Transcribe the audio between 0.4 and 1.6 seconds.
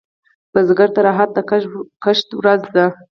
بزګر ته راحت د